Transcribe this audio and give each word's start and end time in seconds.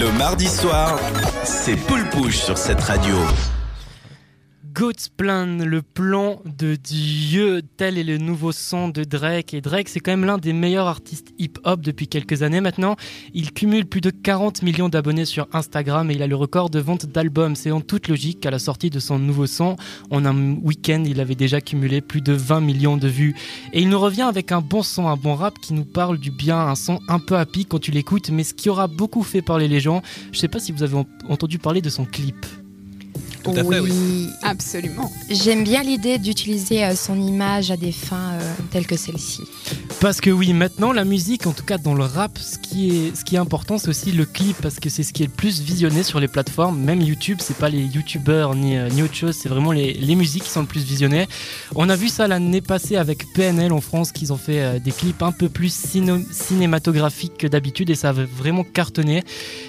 Le 0.00 0.10
mardi 0.12 0.48
soir, 0.48 0.98
c'est 1.44 1.76
Poule 1.76 2.08
Pouche 2.08 2.38
sur 2.38 2.56
cette 2.56 2.80
radio. 2.80 3.14
God's 4.72 5.08
Plan, 5.08 5.58
le 5.58 5.82
plan 5.82 6.40
de 6.58 6.76
Dieu, 6.76 7.62
tel 7.76 7.98
est 7.98 8.04
le 8.04 8.18
nouveau 8.18 8.52
son 8.52 8.88
de 8.88 9.04
Drake. 9.04 9.54
Et 9.54 9.60
Drake, 9.60 9.88
c'est 9.88 10.00
quand 10.00 10.12
même 10.12 10.24
l'un 10.24 10.38
des 10.38 10.52
meilleurs 10.52 10.86
artistes 10.86 11.32
hip-hop 11.38 11.80
depuis 11.80 12.08
quelques 12.08 12.42
années 12.42 12.60
maintenant. 12.60 12.96
Il 13.34 13.52
cumule 13.52 13.86
plus 13.86 14.00
de 14.00 14.10
40 14.10 14.62
millions 14.62 14.88
d'abonnés 14.88 15.24
sur 15.24 15.48
Instagram 15.52 16.10
et 16.10 16.14
il 16.14 16.22
a 16.22 16.26
le 16.26 16.36
record 16.36 16.70
de 16.70 16.78
vente 16.78 17.06
d'albums. 17.06 17.56
C'est 17.56 17.70
en 17.70 17.80
toute 17.80 18.08
logique 18.08 18.40
qu'à 18.40 18.50
la 18.50 18.58
sortie 18.58 18.90
de 18.90 19.00
son 19.00 19.18
nouveau 19.18 19.46
son, 19.46 19.76
en 20.10 20.24
un 20.24 20.52
week-end, 20.62 21.02
il 21.06 21.20
avait 21.20 21.34
déjà 21.34 21.60
cumulé 21.60 22.00
plus 22.00 22.20
de 22.20 22.32
20 22.32 22.60
millions 22.60 22.96
de 22.96 23.08
vues. 23.08 23.34
Et 23.72 23.80
il 23.80 23.88
nous 23.88 24.00
revient 24.00 24.22
avec 24.22 24.52
un 24.52 24.60
bon 24.60 24.82
son, 24.82 25.08
un 25.08 25.16
bon 25.16 25.34
rap 25.34 25.58
qui 25.58 25.72
nous 25.72 25.84
parle 25.84 26.18
du 26.18 26.30
bien, 26.30 26.58
un 26.58 26.76
son 26.76 27.00
un 27.08 27.18
peu 27.18 27.36
happy 27.36 27.64
quand 27.64 27.80
tu 27.80 27.90
l'écoutes, 27.90 28.30
mais 28.30 28.44
ce 28.44 28.54
qui 28.54 28.68
aura 28.68 28.86
beaucoup 28.86 29.22
fait 29.22 29.42
parler 29.42 29.68
les 29.68 29.80
gens. 29.80 30.02
Je 30.32 30.38
sais 30.38 30.48
pas 30.48 30.60
si 30.60 30.70
vous 30.70 30.82
avez 30.82 31.02
entendu 31.28 31.58
parler 31.58 31.80
de 31.80 31.90
son 31.90 32.04
clip. 32.04 32.46
Tout 33.42 33.50
à 33.50 33.64
fait, 33.64 33.80
oui. 33.80 34.28
Absolument. 34.42 35.10
J'aime 35.30 35.64
bien 35.64 35.82
l'idée 35.82 36.18
d'utiliser 36.18 36.84
euh, 36.84 36.94
son 36.94 37.20
image 37.20 37.70
à 37.70 37.76
des 37.76 37.92
fins 37.92 38.32
euh, 38.34 38.54
telles 38.70 38.86
que 38.86 38.96
celle-ci. 38.96 39.42
Parce 40.00 40.20
que 40.20 40.30
oui, 40.30 40.52
maintenant 40.52 40.92
la 40.92 41.04
musique, 41.04 41.46
en 41.46 41.52
tout 41.52 41.64
cas 41.64 41.78
dans 41.78 41.94
le 41.94 42.04
rap, 42.04 42.38
ce 42.38 42.58
qui 42.58 42.90
est, 42.90 43.16
ce 43.16 43.24
qui 43.24 43.36
est 43.36 43.38
important, 43.38 43.78
c'est 43.78 43.88
aussi 43.88 44.12
le 44.12 44.24
clip 44.24 44.56
parce 44.60 44.80
que 44.80 44.88
c'est 44.90 45.02
ce 45.02 45.12
qui 45.12 45.22
est 45.22 45.26
le 45.26 45.32
plus 45.32 45.60
visionné 45.60 46.02
sur 46.02 46.20
les 46.20 46.28
plateformes. 46.28 46.80
Même 46.80 47.00
YouTube, 47.00 47.38
c'est 47.40 47.56
pas 47.56 47.68
les 47.68 47.82
YouTubeurs 47.82 48.54
ni, 48.54 48.76
euh, 48.76 48.88
ni 48.90 49.02
autre 49.02 49.14
chose, 49.14 49.36
c'est 49.36 49.48
vraiment 49.48 49.72
les, 49.72 49.94
les, 49.94 50.14
musiques 50.14 50.44
qui 50.44 50.50
sont 50.50 50.60
le 50.60 50.66
plus 50.66 50.84
visionnées. 50.84 51.26
On 51.74 51.88
a 51.88 51.96
vu 51.96 52.08
ça 52.08 52.28
l'année 52.28 52.60
passée 52.60 52.96
avec 52.96 53.32
PNL 53.32 53.72
en 53.72 53.80
France, 53.80 54.12
qu'ils 54.12 54.32
ont 54.32 54.38
fait 54.38 54.80
des 54.80 54.92
clips 54.92 55.22
un 55.22 55.32
peu 55.32 55.48
plus 55.48 55.72
cinématographiques 55.72 57.38
que 57.38 57.46
d'habitude 57.46 57.90
et 57.90 57.94
ça 57.94 58.10
a 58.10 58.12
vraiment 58.12 58.64
cartonné. 58.64 59.22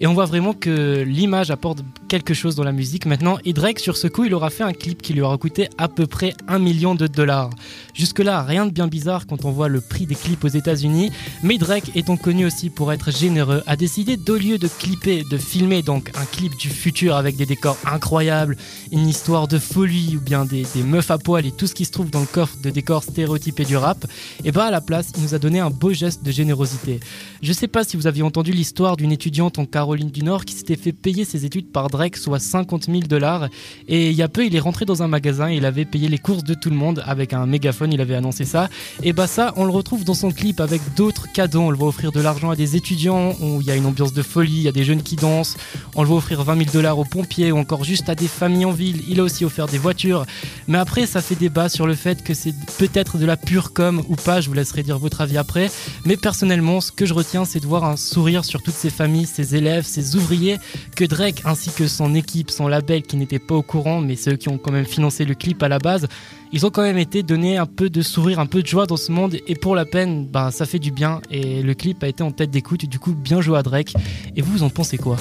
Et 0.00 0.06
on 0.06 0.14
voit 0.14 0.26
vraiment 0.26 0.52
que 0.52 1.02
l'image 1.06 1.50
apporte 1.50 1.82
quelque 2.14 2.32
chose 2.32 2.54
dans 2.54 2.62
la 2.62 2.70
musique 2.70 3.06
maintenant. 3.06 3.38
Et 3.44 3.52
Drake, 3.52 3.80
sur 3.80 3.96
ce 3.96 4.06
coup, 4.06 4.24
il 4.24 4.34
aura 4.34 4.48
fait 4.48 4.62
un 4.62 4.72
clip 4.72 5.02
qui 5.02 5.14
lui 5.14 5.20
aura 5.20 5.36
coûté 5.36 5.68
à 5.78 5.88
peu 5.88 6.06
près 6.06 6.32
un 6.46 6.60
million 6.60 6.94
de 6.94 7.08
dollars. 7.08 7.50
Jusque-là, 7.92 8.44
rien 8.44 8.66
de 8.66 8.70
bien 8.70 8.86
bizarre 8.86 9.26
quand 9.26 9.44
on 9.44 9.50
voit 9.50 9.66
le 9.66 9.80
prix 9.80 10.06
des 10.06 10.14
clips 10.14 10.44
aux 10.44 10.48
États-Unis, 10.48 11.10
mais 11.42 11.58
Drake, 11.58 11.90
étant 11.96 12.16
connu 12.16 12.46
aussi 12.46 12.70
pour 12.70 12.92
être 12.92 13.10
généreux, 13.10 13.64
a 13.66 13.74
décidé 13.74 14.16
d'au 14.16 14.36
lieu 14.36 14.58
de 14.58 14.68
clipper, 14.68 15.24
de 15.28 15.36
filmer 15.36 15.82
donc 15.82 16.12
un 16.14 16.24
clip 16.24 16.56
du 16.56 16.68
futur 16.68 17.16
avec 17.16 17.34
des 17.34 17.46
décors 17.46 17.78
incroyables, 17.84 18.56
une 18.92 19.08
histoire 19.08 19.48
de 19.48 19.58
folie 19.58 20.16
ou 20.16 20.20
bien 20.20 20.44
des, 20.44 20.64
des 20.72 20.84
meufs 20.84 21.10
à 21.10 21.18
poil 21.18 21.44
et 21.46 21.50
tout 21.50 21.66
ce 21.66 21.74
qui 21.74 21.84
se 21.84 21.90
trouve 21.90 22.10
dans 22.10 22.20
le 22.20 22.26
coffre 22.26 22.58
de 22.62 22.70
décors 22.70 23.02
stéréotypés 23.02 23.64
du 23.64 23.76
rap, 23.76 24.06
et 24.44 24.52
bah 24.52 24.66
à 24.66 24.70
la 24.70 24.80
place, 24.80 25.10
il 25.16 25.22
nous 25.24 25.34
a 25.34 25.40
donné 25.40 25.58
un 25.58 25.70
beau 25.70 25.92
geste 25.92 26.22
de 26.22 26.30
générosité. 26.30 27.00
Je 27.42 27.52
sais 27.52 27.66
pas 27.66 27.82
si 27.82 27.96
vous 27.96 28.06
aviez 28.06 28.22
entendu 28.22 28.52
l'histoire 28.52 28.96
d'une 28.96 29.10
étudiante 29.10 29.58
en 29.58 29.66
Caroline 29.66 30.10
du 30.10 30.22
Nord 30.22 30.44
qui 30.44 30.54
s'était 30.54 30.76
fait 30.76 30.92
payer 30.92 31.24
ses 31.24 31.44
études 31.44 31.72
par 31.72 31.88
Drake, 31.88 32.03
soit 32.16 32.38
50 32.38 32.86
000 32.86 33.00
dollars, 33.00 33.48
et 33.88 34.10
il 34.10 34.16
y 34.16 34.22
a 34.22 34.28
peu, 34.28 34.46
il 34.46 34.54
est 34.54 34.60
rentré 34.60 34.84
dans 34.84 35.02
un 35.02 35.08
magasin, 35.08 35.50
il 35.50 35.64
avait 35.64 35.84
payé 35.84 36.08
les 36.08 36.18
courses 36.18 36.44
de 36.44 36.54
tout 36.54 36.70
le 36.70 36.76
monde 36.76 37.02
avec 37.06 37.32
un 37.32 37.46
mégaphone, 37.46 37.92
il 37.92 38.00
avait 38.00 38.14
annoncé 38.14 38.44
ça. 38.44 38.68
Et 39.02 39.12
bah 39.12 39.26
ça, 39.26 39.52
on 39.56 39.64
le 39.64 39.70
retrouve 39.70 40.04
dans 40.04 40.14
son 40.14 40.30
clip 40.30 40.60
avec 40.60 40.80
d'autres 40.96 41.30
cadeaux. 41.32 41.60
On 41.60 41.70
le 41.70 41.76
voit 41.76 41.88
offrir 41.88 42.12
de 42.12 42.20
l'argent 42.20 42.50
à 42.50 42.56
des 42.56 42.76
étudiants, 42.76 43.34
il 43.40 43.66
y 43.66 43.70
a 43.70 43.76
une 43.76 43.86
ambiance 43.86 44.12
de 44.12 44.22
folie, 44.22 44.56
il 44.56 44.62
y 44.62 44.68
a 44.68 44.72
des 44.72 44.84
jeunes 44.84 45.02
qui 45.02 45.16
dansent. 45.16 45.56
On 45.94 46.02
le 46.02 46.08
voit 46.08 46.18
offrir 46.18 46.42
20 46.42 46.56
000 46.58 46.70
dollars 46.72 46.98
aux 46.98 47.04
pompiers 47.04 47.52
ou 47.52 47.58
encore 47.58 47.84
juste 47.84 48.08
à 48.08 48.14
des 48.14 48.28
familles 48.28 48.64
en 48.64 48.72
ville. 48.72 49.02
Il 49.08 49.20
a 49.20 49.22
aussi 49.22 49.44
offert 49.44 49.66
des 49.66 49.78
voitures. 49.78 50.26
Mais 50.68 50.78
après, 50.78 51.06
ça 51.06 51.22
fait 51.22 51.34
débat 51.34 51.68
sur 51.68 51.86
le 51.86 51.94
fait 51.94 52.22
que 52.22 52.34
c'est 52.34 52.54
peut-être 52.78 53.18
de 53.18 53.26
la 53.26 53.36
pure 53.36 53.72
com 53.72 54.02
ou 54.08 54.16
pas. 54.16 54.40
Je 54.40 54.48
vous 54.48 54.54
laisserai 54.54 54.82
dire 54.82 54.98
votre 54.98 55.20
avis 55.20 55.38
après. 55.38 55.70
Mais 56.04 56.16
personnellement, 56.16 56.80
ce 56.80 56.92
que 56.92 57.06
je 57.06 57.14
retiens, 57.14 57.44
c'est 57.44 57.60
de 57.60 57.66
voir 57.66 57.84
un 57.84 57.96
sourire 57.96 58.44
sur 58.44 58.62
toutes 58.62 58.74
ces 58.74 58.90
familles, 58.90 59.26
ces 59.26 59.56
élèves, 59.56 59.84
ces 59.86 60.16
ouvriers, 60.16 60.58
que 60.96 61.04
Drake 61.04 61.42
ainsi 61.44 61.70
que 61.70 61.83
son 61.86 62.14
équipe, 62.14 62.50
son 62.50 62.68
label 62.68 63.02
qui 63.02 63.16
n'était 63.16 63.38
pas 63.38 63.54
au 63.54 63.62
courant, 63.62 64.00
mais 64.00 64.16
ceux 64.16 64.36
qui 64.36 64.48
ont 64.48 64.58
quand 64.58 64.72
même 64.72 64.84
financé 64.84 65.24
le 65.24 65.34
clip 65.34 65.62
à 65.62 65.68
la 65.68 65.78
base, 65.78 66.08
ils 66.52 66.64
ont 66.66 66.70
quand 66.70 66.82
même 66.82 66.98
été 66.98 67.22
donnés 67.22 67.56
un 67.56 67.66
peu 67.66 67.90
de 67.90 68.02
sourire, 68.02 68.38
un 68.38 68.46
peu 68.46 68.62
de 68.62 68.66
joie 68.66 68.86
dans 68.86 68.96
ce 68.96 69.10
monde. 69.12 69.36
Et 69.46 69.54
pour 69.54 69.74
la 69.74 69.84
peine, 69.84 70.26
bah, 70.26 70.50
ça 70.50 70.66
fait 70.66 70.78
du 70.78 70.90
bien. 70.90 71.20
Et 71.30 71.62
le 71.62 71.74
clip 71.74 72.02
a 72.02 72.08
été 72.08 72.22
en 72.22 72.30
tête 72.30 72.50
d'écoute. 72.50 72.86
Du 72.86 72.98
coup, 72.98 73.14
bien 73.14 73.40
joué 73.40 73.58
à 73.58 73.62
Drake. 73.62 73.94
Et 74.36 74.42
vous, 74.42 74.52
vous 74.52 74.62
en 74.62 74.70
pensez 74.70 74.98
quoi? 74.98 75.16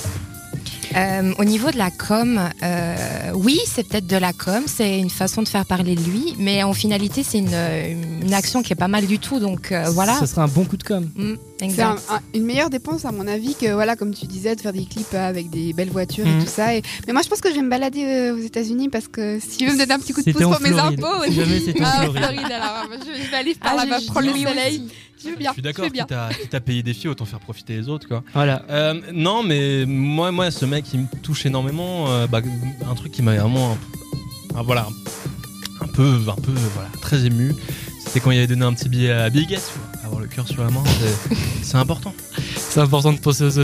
Euh, 0.95 1.33
au 1.37 1.43
niveau 1.43 1.71
de 1.71 1.77
la 1.77 1.91
com, 1.91 2.39
euh, 2.61 2.95
oui, 3.33 3.59
c'est 3.65 3.87
peut-être 3.87 4.07
de 4.07 4.17
la 4.17 4.33
com, 4.33 4.63
c'est 4.67 4.99
une 4.99 5.09
façon 5.09 5.41
de 5.41 5.47
faire 5.47 5.65
parler 5.65 5.95
de 5.95 6.01
lui, 6.01 6.35
mais 6.37 6.63
en 6.63 6.73
finalité, 6.73 7.23
c'est 7.23 7.39
une, 7.39 7.53
une, 8.23 8.33
action 8.33 8.61
qui 8.63 8.73
est 8.73 8.77
pas 8.77 8.87
mal 8.87 9.05
du 9.05 9.19
tout. 9.19 9.39
Donc 9.39 9.71
euh, 9.71 9.85
voilà. 9.89 10.13
Ça 10.15 10.27
serait 10.27 10.41
un 10.41 10.47
bon 10.47 10.65
coup 10.65 10.77
de 10.77 10.83
com. 10.83 11.09
Mmh, 11.15 11.33
c'est 11.59 11.81
un, 11.81 11.95
un, 12.09 12.19
une 12.33 12.43
meilleure 12.43 12.69
dépense, 12.69 13.05
à 13.05 13.11
mon 13.11 13.27
avis, 13.27 13.55
que 13.55 13.73
voilà, 13.73 13.95
comme 13.95 14.13
tu 14.13 14.25
disais, 14.25 14.55
de 14.55 14.61
faire 14.61 14.73
des 14.73 14.85
clips 14.85 15.13
avec 15.13 15.49
des 15.49 15.73
belles 15.73 15.89
voitures 15.91 16.25
mmh. 16.25 16.39
et 16.39 16.43
tout 16.43 16.49
ça. 16.49 16.75
Et... 16.75 16.81
Mais 17.07 17.13
moi, 17.13 17.21
je 17.23 17.29
pense 17.29 17.41
que 17.41 17.49
je 17.49 17.55
vais 17.55 17.61
me 17.61 17.69
balader 17.69 18.31
aux 18.31 18.41
États-Unis 18.41 18.89
parce 18.89 19.07
que 19.07 19.39
si 19.39 19.57
tu 19.57 19.65
veux 19.65 19.73
me 19.73 19.77
donner 19.77 19.93
un 19.93 19.99
petit 19.99 20.13
coup 20.13 20.21
de 20.21 20.31
pouce 20.31 20.41
pour 20.41 20.61
mes 20.61 20.77
impôts, 20.77 21.23
si 21.27 21.33
jamais 21.33 21.59
c'était 21.59 21.81
en 21.81 21.85
ah, 21.87 22.01
Floride. 22.01 22.17
Floride 22.17 22.51
alors, 22.51 22.87
je, 22.91 23.23
je 23.23 23.29
vais 23.31 23.37
aller 23.37 23.55
par 23.55 23.73
Ah, 23.77 23.85
là-bas 23.85 23.99
je- 23.99 24.07
prendre 24.07 24.27
le 24.27 24.33
soleil. 24.33 24.75
aussi. 24.85 24.91
Je 25.23 25.29
veux 25.29 25.35
bien. 25.35 25.49
Je 25.51 25.53
suis 25.53 25.61
d'accord, 25.61 25.85
quitte 25.91 26.11
à, 26.11 26.29
quitte 26.33 26.53
à 26.53 26.59
payer 26.59 26.83
des 26.83 26.93
filles, 26.93 27.09
autant 27.09 27.25
faire 27.25 27.39
profiter 27.39 27.75
les 27.77 27.89
autres, 27.89 28.07
quoi. 28.07 28.23
Voilà. 28.33 28.63
Euh, 28.69 28.99
non, 29.13 29.43
mais 29.43 29.85
moi, 29.85 30.31
moi, 30.31 30.51
ce 30.51 30.65
mec, 30.65 30.85
il 30.93 31.01
me 31.01 31.07
touche 31.21 31.45
énormément. 31.45 32.09
euh, 32.11 32.27
bah, 32.27 32.41
un 32.89 32.95
truc 32.95 33.11
qui 33.11 33.21
m'a 33.21 33.35
vraiment, 33.35 33.77
un- 34.55 34.63
voilà, 34.63 34.87
un 35.81 35.87
peu, 35.87 36.19
un 36.27 36.35
peu, 36.41 36.51
voilà, 36.73 36.89
très 37.01 37.25
ému. 37.25 37.53
C'était 38.05 38.19
quand 38.19 38.31
il 38.31 38.37
avait 38.37 38.47
donné 38.47 38.65
un 38.65 38.73
petit 38.73 38.89
billet 38.89 39.11
à 39.11 39.29
Big 39.29 39.51
S, 39.51 39.71
avoir 40.03 40.19
le 40.19 40.27
cœur 40.27 40.47
sur 40.47 40.63
la 40.63 40.69
main. 40.69 40.83
c'est- 40.85 41.35
C'est 41.63 41.77
important. 41.77 42.13
C'est 42.55 42.79
important 42.81 43.13
de 43.13 43.19
penser 43.19 43.43
aux 43.43 43.59